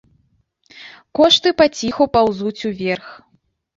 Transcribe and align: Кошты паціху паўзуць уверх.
Кошты 1.19 1.49
паціху 1.61 2.03
паўзуць 2.17 2.59
уверх. 2.71 3.07